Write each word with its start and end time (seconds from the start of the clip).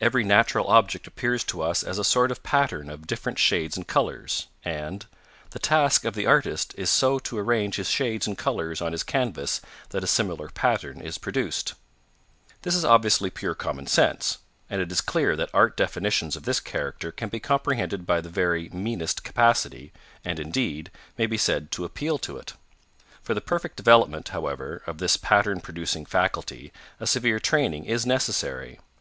'Every 0.00 0.24
natural 0.24 0.66
object 0.66 1.06
appears 1.06 1.44
to 1.44 1.62
us 1.62 1.84
as 1.84 1.96
a 1.96 2.02
sort 2.02 2.32
of 2.32 2.42
pattern 2.42 2.90
of 2.90 3.06
different 3.06 3.38
shades 3.38 3.76
and 3.76 3.86
colours,' 3.86 4.48
and 4.64 5.06
'the 5.50 5.58
task 5.60 6.04
of 6.04 6.14
the 6.16 6.26
artist 6.26 6.74
is 6.76 6.90
so 6.90 7.20
to 7.20 7.38
arrange 7.38 7.76
his 7.76 7.88
shades 7.88 8.26
and 8.26 8.36
colours 8.36 8.82
on 8.82 8.90
his 8.90 9.04
canvas 9.04 9.60
that 9.90 10.02
a 10.02 10.08
similar 10.08 10.48
pattern 10.48 11.00
is 11.00 11.16
produced.' 11.16 11.74
This 12.62 12.74
is 12.74 12.84
obviously 12.84 13.30
pure 13.30 13.54
common 13.54 13.86
sense, 13.86 14.38
and 14.68 14.82
it 14.82 14.90
is 14.90 15.00
clear 15.00 15.36
that 15.36 15.54
art 15.54 15.76
definitions 15.76 16.34
of 16.34 16.42
this 16.42 16.58
character 16.58 17.12
can 17.12 17.28
be 17.28 17.38
comprehended 17.38 18.04
by 18.04 18.20
the 18.20 18.28
very 18.28 18.68
meanest 18.70 19.22
capacity 19.22 19.92
and, 20.24 20.40
indeed, 20.40 20.90
may 21.16 21.26
be 21.26 21.38
said 21.38 21.70
to 21.70 21.84
appeal 21.84 22.18
to 22.18 22.36
it. 22.36 22.54
For 23.22 23.32
the 23.32 23.40
perfect 23.40 23.76
development, 23.76 24.30
however, 24.30 24.82
of 24.88 24.98
this 24.98 25.16
pattern 25.16 25.60
producing 25.60 26.04
faculty 26.04 26.72
a 26.98 27.06
severe 27.06 27.38
training 27.38 27.84
is 27.84 28.04
necessary. 28.04 28.80